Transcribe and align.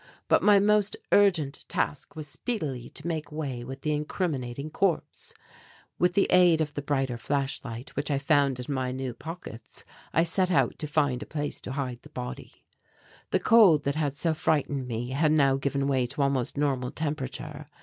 But 0.27 0.41
my 0.41 0.57
most 0.57 0.97
urgent 1.11 1.63
task 1.69 2.15
was 2.15 2.27
speedily 2.27 2.89
to 2.89 3.05
make 3.05 3.31
way 3.31 3.63
with 3.63 3.81
the 3.81 3.93
incriminating 3.93 4.71
corpse. 4.71 5.35
With 5.99 6.15
the 6.15 6.25
aid 6.31 6.59
of 6.59 6.73
the 6.73 6.81
brighter 6.81 7.19
flashlight 7.19 7.95
which 7.95 8.09
I 8.09 8.17
found 8.17 8.59
in 8.59 8.73
my 8.73 8.91
new 8.91 9.13
pockets, 9.13 9.83
I 10.11 10.23
set 10.23 10.49
out 10.49 10.79
to 10.79 10.87
find 10.87 11.21
a 11.21 11.27
place 11.27 11.61
to 11.61 11.73
hide 11.73 12.01
the 12.01 12.09
body. 12.09 12.65
The 13.29 13.39
cold 13.39 13.83
that 13.83 13.93
had 13.93 14.15
so 14.15 14.33
frightened 14.33 14.87
me 14.87 15.09
had 15.09 15.31
now 15.31 15.57
given 15.57 15.85
way 15.87 16.07
to 16.07 16.23
almost 16.23 16.57
normal 16.57 16.89
temperature. 16.89 17.67